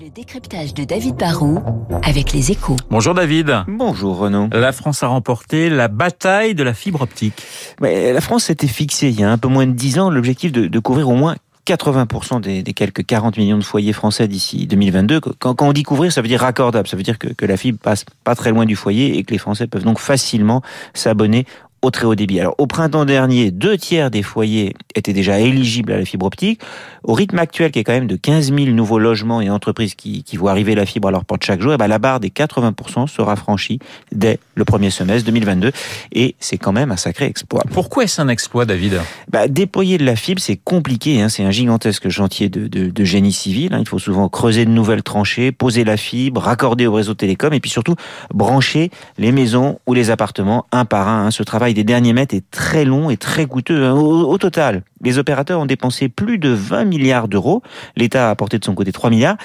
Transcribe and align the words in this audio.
Le 0.00 0.08
décryptage 0.08 0.72
de 0.72 0.84
David 0.84 1.16
Barrault 1.16 1.58
avec 2.02 2.32
les 2.32 2.50
échos. 2.50 2.76
Bonjour 2.88 3.12
David. 3.12 3.64
Bonjour 3.68 4.16
Renaud. 4.16 4.48
La 4.50 4.72
France 4.72 5.02
a 5.02 5.08
remporté 5.08 5.68
la 5.68 5.88
bataille 5.88 6.54
de 6.54 6.62
la 6.62 6.72
fibre 6.72 7.02
optique. 7.02 7.34
Mais 7.82 8.10
la 8.14 8.22
France 8.22 8.44
s'était 8.44 8.66
fixée 8.66 9.08
il 9.08 9.20
y 9.20 9.24
a 9.24 9.30
un 9.30 9.36
peu 9.36 9.48
moins 9.48 9.66
de 9.66 9.72
10 9.72 9.98
ans 9.98 10.08
l'objectif 10.08 10.52
de, 10.52 10.68
de 10.68 10.78
couvrir 10.78 11.10
au 11.10 11.16
moins 11.16 11.36
80% 11.66 12.40
des, 12.40 12.62
des, 12.62 12.72
quelques 12.72 13.04
40 13.04 13.36
millions 13.36 13.58
de 13.58 13.64
foyers 13.64 13.92
français 13.92 14.26
d'ici 14.26 14.66
2022. 14.66 15.20
Quand, 15.20 15.54
quand, 15.54 15.68
on 15.68 15.72
dit 15.74 15.82
couvrir, 15.82 16.10
ça 16.12 16.22
veut 16.22 16.28
dire 16.28 16.40
raccordable. 16.40 16.88
Ça 16.88 16.96
veut 16.96 17.02
dire 17.02 17.18
que, 17.18 17.28
que 17.28 17.44
la 17.44 17.58
fibre 17.58 17.78
passe 17.78 18.06
pas 18.24 18.34
très 18.34 18.52
loin 18.52 18.64
du 18.64 18.76
foyer 18.76 19.18
et 19.18 19.24
que 19.24 19.32
les 19.32 19.38
Français 19.38 19.66
peuvent 19.66 19.84
donc 19.84 19.98
facilement 19.98 20.62
s'abonner 20.94 21.44
au 21.82 21.90
très 21.90 22.06
haut 22.06 22.14
débit. 22.14 22.40
Alors, 22.40 22.54
au 22.58 22.66
printemps 22.66 23.04
dernier, 23.04 23.50
deux 23.50 23.76
tiers 23.76 24.10
des 24.10 24.22
foyers 24.22 24.74
étaient 24.94 25.12
déjà 25.12 25.38
éligibles 25.38 25.92
à 25.92 25.98
la 25.98 26.04
fibre 26.04 26.26
optique. 26.26 26.60
Au 27.04 27.14
rythme 27.14 27.38
actuel, 27.38 27.70
qui 27.70 27.78
est 27.78 27.84
quand 27.84 27.92
même 27.92 28.06
de 28.06 28.16
15 28.16 28.52
000 28.54 28.70
nouveaux 28.70 28.98
logements 28.98 29.40
et 29.40 29.50
entreprises 29.50 29.94
qui, 29.94 30.22
qui 30.22 30.36
voient 30.36 30.50
arriver 30.50 30.74
la 30.74 30.86
fibre 30.86 31.08
à 31.08 31.10
leur 31.10 31.24
porte 31.24 31.44
chaque 31.44 31.60
jour, 31.60 31.72
et 31.72 31.74
eh 31.74 31.78
ben 31.78 31.86
la 31.86 31.98
barre 31.98 32.20
des 32.20 32.28
80% 32.28 33.06
sera 33.06 33.36
franchie 33.36 33.78
dès 34.12 34.38
le 34.54 34.64
premier 34.64 34.90
semestre 34.90 35.24
2022. 35.26 35.72
Et 36.12 36.34
c'est 36.38 36.58
quand 36.58 36.72
même 36.72 36.90
un 36.90 36.96
sacré 36.96 37.26
exploit. 37.26 37.62
Pourquoi 37.72 38.04
est-ce 38.04 38.20
un 38.20 38.28
exploit, 38.28 38.64
David? 38.64 39.00
Bah, 39.30 39.48
Déployer 39.48 39.98
de 39.98 40.04
la 40.04 40.16
fibre, 40.16 40.40
c'est 40.40 40.56
compliqué. 40.56 41.20
Hein. 41.22 41.28
C'est 41.28 41.44
un 41.44 41.50
gigantesque 41.50 42.08
chantier 42.08 42.48
de, 42.48 42.66
de, 42.66 42.90
de 42.90 43.04
génie 43.04 43.32
civil. 43.32 43.74
Hein. 43.74 43.78
Il 43.80 43.88
faut 43.88 43.98
souvent 43.98 44.28
creuser 44.28 44.64
de 44.64 44.70
nouvelles 44.70 45.02
tranchées, 45.02 45.52
poser 45.52 45.84
la 45.84 45.96
fibre, 45.96 46.40
raccorder 46.40 46.86
au 46.86 46.92
réseau 46.92 47.14
télécom, 47.14 47.52
et 47.52 47.60
puis 47.60 47.70
surtout 47.70 47.94
brancher 48.32 48.90
les 49.18 49.32
maisons 49.32 49.78
ou 49.86 49.94
les 49.94 50.10
appartements 50.10 50.66
un 50.72 50.84
par 50.84 51.08
un. 51.08 51.26
Hein. 51.26 51.30
Ce 51.30 51.42
travail 51.42 51.74
des 51.74 51.84
derniers 51.84 52.12
mètres 52.12 52.34
est 52.34 52.48
très 52.50 52.84
long 52.84 53.10
et 53.10 53.16
très 53.16 53.46
coûteux. 53.46 53.84
Hein. 53.84 53.94
Au, 53.94 54.30
au 54.30 54.38
total, 54.38 54.79
les 55.02 55.18
opérateurs 55.18 55.60
ont 55.60 55.66
dépensé 55.66 56.08
plus 56.08 56.38
de 56.38 56.50
20 56.50 56.84
milliards 56.84 57.28
d'euros. 57.28 57.62
L'État 57.96 58.28
a 58.28 58.30
apporté 58.30 58.58
de 58.58 58.64
son 58.64 58.74
côté 58.74 58.92
3 58.92 59.10
milliards. 59.10 59.36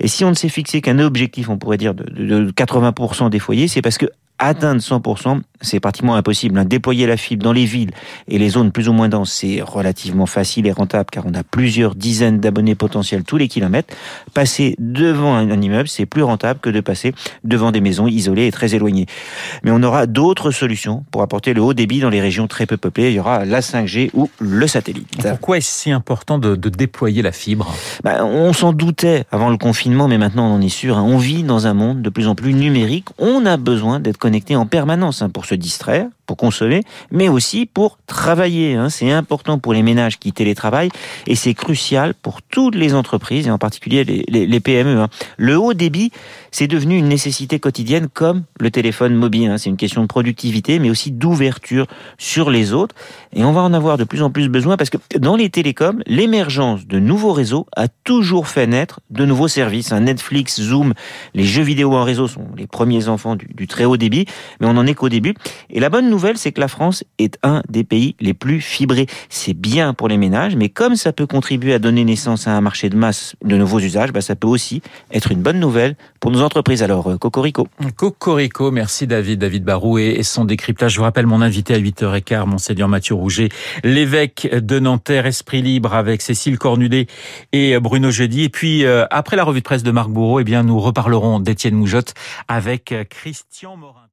Et 0.00 0.08
si 0.08 0.24
on 0.24 0.30
ne 0.30 0.34
s'est 0.34 0.48
fixé 0.48 0.80
qu'un 0.80 0.98
objectif, 0.98 1.48
on 1.48 1.58
pourrait 1.58 1.78
dire, 1.78 1.94
de, 1.94 2.04
de 2.04 2.50
80% 2.50 3.30
des 3.30 3.38
foyers, 3.38 3.68
c'est 3.68 3.82
parce 3.82 3.98
que 3.98 4.06
atteindre 4.38 4.80
100%, 4.80 5.40
c'est 5.60 5.80
pratiquement 5.80 6.16
impossible. 6.16 6.66
Déployer 6.66 7.06
la 7.06 7.16
fibre 7.16 7.42
dans 7.42 7.52
les 7.52 7.64
villes 7.64 7.90
et 8.28 8.38
les 8.38 8.48
zones 8.50 8.72
plus 8.72 8.88
ou 8.88 8.92
moins 8.92 9.08
denses, 9.08 9.32
c'est 9.32 9.60
relativement 9.60 10.26
facile 10.26 10.66
et 10.66 10.72
rentable 10.72 11.10
car 11.10 11.24
on 11.26 11.34
a 11.34 11.42
plusieurs 11.42 11.94
dizaines 11.94 12.40
d'abonnés 12.40 12.74
potentiels 12.74 13.24
tous 13.24 13.36
les 13.36 13.48
kilomètres. 13.48 13.94
Passer 14.34 14.76
devant 14.78 15.34
un 15.34 15.60
immeuble, 15.60 15.88
c'est 15.88 16.06
plus 16.06 16.22
rentable 16.22 16.60
que 16.60 16.70
de 16.70 16.80
passer 16.80 17.12
devant 17.44 17.72
des 17.72 17.80
maisons 17.80 18.06
isolées 18.06 18.46
et 18.46 18.52
très 18.52 18.74
éloignées. 18.74 19.06
Mais 19.62 19.70
on 19.70 19.82
aura 19.82 20.06
d'autres 20.06 20.50
solutions 20.50 21.04
pour 21.10 21.22
apporter 21.22 21.54
le 21.54 21.62
haut 21.62 21.74
débit 21.74 22.00
dans 22.00 22.10
les 22.10 22.20
régions 22.20 22.46
très 22.46 22.66
peu 22.66 22.76
peuplées. 22.76 23.08
Il 23.08 23.14
y 23.14 23.20
aura 23.20 23.44
la 23.44 23.60
5G 23.60 24.10
ou 24.14 24.30
le 24.38 24.66
satellite. 24.66 25.08
Pourquoi 25.22 25.58
est-ce 25.58 25.70
si 25.70 25.90
important 25.90 26.38
de, 26.38 26.56
de 26.56 26.68
déployer 26.68 27.22
la 27.22 27.32
fibre? 27.32 27.74
Ben, 28.04 28.24
On 28.24 28.52
s'en 28.52 28.72
doutait 28.72 29.24
avant 29.32 29.50
le 29.50 29.56
confinement, 29.56 30.08
mais 30.08 30.18
maintenant 30.18 30.48
on 30.50 30.54
en 30.56 30.60
est 30.60 30.68
sûr. 30.68 30.98
Hein. 30.98 31.04
On 31.06 31.18
vit 31.18 31.42
dans 31.42 31.66
un 31.66 31.74
monde 31.74 32.02
de 32.02 32.10
plus 32.10 32.28
en 32.28 32.34
plus 32.34 32.54
numérique. 32.54 33.06
On 33.18 33.46
a 33.46 33.56
besoin 33.56 34.00
d'être 34.00 34.18
connecté 34.18 34.56
en 34.56 34.66
permanence 34.66 35.22
hein, 35.22 35.30
pour 35.30 35.46
se 35.48 35.54
distraire, 35.54 36.06
pour 36.28 36.36
consommer, 36.36 36.82
mais 37.10 37.28
aussi 37.28 37.64
pour 37.64 37.98
travailler. 38.06 38.74
Hein. 38.74 38.90
C'est 38.90 39.10
important 39.10 39.58
pour 39.58 39.72
les 39.72 39.82
ménages 39.82 40.18
qui 40.18 40.30
télétravaillent 40.32 40.90
et 41.26 41.34
c'est 41.34 41.54
crucial 41.54 42.12
pour 42.12 42.42
toutes 42.42 42.74
les 42.74 42.94
entreprises 42.94 43.46
et 43.46 43.50
en 43.50 43.56
particulier 43.56 44.04
les, 44.04 44.60
PME. 44.60 45.00
Hein. 45.00 45.08
Le 45.38 45.58
haut 45.58 45.72
débit, 45.72 46.12
c'est 46.50 46.66
devenu 46.66 46.96
une 46.96 47.08
nécessité 47.08 47.58
quotidienne 47.58 48.08
comme 48.12 48.44
le 48.60 48.70
téléphone 48.70 49.14
mobile. 49.14 49.50
Hein. 49.50 49.58
C'est 49.58 49.70
une 49.70 49.76
question 49.76 50.02
de 50.02 50.06
productivité, 50.06 50.78
mais 50.78 50.90
aussi 50.90 51.10
d'ouverture 51.10 51.86
sur 52.16 52.50
les 52.50 52.72
autres. 52.72 52.94
Et 53.32 53.44
on 53.44 53.52
va 53.52 53.60
en 53.62 53.72
avoir 53.72 53.98
de 53.98 54.04
plus 54.04 54.22
en 54.22 54.30
plus 54.30 54.48
besoin 54.48 54.76
parce 54.76 54.90
que 54.90 54.98
dans 55.18 55.36
les 55.36 55.50
télécoms, 55.50 56.02
l'émergence 56.06 56.86
de 56.86 56.98
nouveaux 56.98 57.32
réseaux 57.32 57.66
a 57.76 57.88
toujours 57.88 58.48
fait 58.48 58.66
naître 58.66 59.00
de 59.10 59.24
nouveaux 59.24 59.48
services. 59.48 59.92
Hein. 59.92 60.00
Netflix, 60.00 60.60
Zoom, 60.60 60.94
les 61.34 61.44
jeux 61.44 61.62
vidéo 61.62 61.94
en 61.94 62.04
réseau 62.04 62.28
sont 62.28 62.46
les 62.56 62.66
premiers 62.66 63.08
enfants 63.08 63.36
du, 63.36 63.66
très 63.66 63.84
haut 63.84 63.96
débit, 63.96 64.26
mais 64.60 64.66
on 64.66 64.76
en 64.76 64.86
est 64.86 64.94
qu'au 64.94 65.08
début. 65.08 65.34
Et 65.70 65.80
la 65.80 65.90
bonne 65.90 66.08
nouvelle, 66.10 66.38
c'est 66.38 66.52
que 66.52 66.60
la 66.60 66.68
France 66.68 67.04
est 67.18 67.38
un 67.42 67.62
des 67.68 67.84
pays 67.84 68.16
les 68.20 68.34
plus 68.34 68.60
fibrés. 68.60 69.06
C'est 69.28 69.54
bien 69.54 69.94
pour 69.94 70.08
les 70.08 70.16
ménages, 70.16 70.56
mais 70.56 70.68
comme 70.68 70.96
ça 70.96 71.12
peut 71.12 71.26
contribuer 71.26 71.74
à 71.74 71.78
donner 71.78 72.04
naissance 72.04 72.46
à 72.46 72.52
un 72.52 72.60
marché 72.60 72.88
de 72.88 72.96
masse 72.96 73.36
de 73.44 73.56
nouveaux 73.56 73.80
usages, 73.80 74.12
bah 74.12 74.20
ça 74.20 74.36
peut 74.36 74.48
aussi 74.48 74.82
être 75.12 75.32
une 75.32 75.42
bonne 75.42 75.60
nouvelle 75.60 75.96
pour 76.20 76.30
nos 76.30 76.37
entreprises. 76.42 76.82
Alors, 76.82 77.10
euh, 77.10 77.18
Cocorico. 77.18 77.68
Cocorico, 77.96 78.70
merci 78.70 79.06
David, 79.06 79.40
David 79.40 79.64
Barou 79.64 79.98
et 79.98 80.22
son 80.22 80.44
décryptage. 80.44 80.92
Je 80.92 80.98
vous 80.98 81.04
rappelle 81.04 81.26
mon 81.26 81.42
invité 81.42 81.74
à 81.74 81.78
8h15, 81.78 82.46
Monseigneur 82.46 82.88
Mathieu 82.88 83.14
Rouget, 83.14 83.48
l'évêque 83.84 84.48
de 84.52 84.78
Nanterre, 84.78 85.26
Esprit 85.26 85.62
Libre 85.62 85.94
avec 85.94 86.22
Cécile 86.22 86.58
Cornudet 86.58 87.06
et 87.52 87.78
Bruno 87.78 88.10
Jeudi. 88.10 88.44
Et 88.44 88.48
puis, 88.48 88.84
euh, 88.84 89.06
après 89.10 89.36
la 89.36 89.44
revue 89.44 89.60
de 89.60 89.64
presse 89.64 89.82
de 89.82 89.90
Marc 89.90 90.08
Bourreau, 90.08 90.40
eh 90.40 90.44
bien, 90.44 90.62
nous 90.62 90.78
reparlerons 90.78 91.40
d'Étienne 91.40 91.74
Moujotte 91.74 92.14
avec 92.48 92.94
Christian 93.10 93.76
Morin. 93.76 94.08